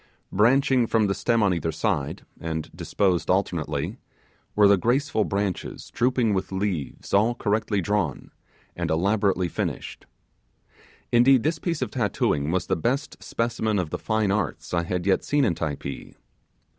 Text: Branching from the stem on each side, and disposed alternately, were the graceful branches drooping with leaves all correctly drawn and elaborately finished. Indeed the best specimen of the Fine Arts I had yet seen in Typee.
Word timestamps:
Branching 0.31 0.87
from 0.87 1.05
the 1.05 1.13
stem 1.13 1.43
on 1.43 1.53
each 1.53 1.75
side, 1.77 2.23
and 2.39 2.71
disposed 2.75 3.29
alternately, 3.29 3.99
were 4.55 4.67
the 4.67 4.75
graceful 4.75 5.25
branches 5.25 5.91
drooping 5.91 6.33
with 6.33 6.51
leaves 6.51 7.13
all 7.13 7.35
correctly 7.35 7.81
drawn 7.81 8.31
and 8.75 8.89
elaborately 8.89 9.47
finished. 9.47 10.07
Indeed 11.11 11.43
the 11.43 12.79
best 12.81 13.23
specimen 13.23 13.77
of 13.77 13.91
the 13.91 13.99
Fine 13.99 14.31
Arts 14.31 14.73
I 14.73 14.85
had 14.85 15.05
yet 15.05 15.23
seen 15.23 15.45
in 15.45 15.53
Typee. 15.53 16.15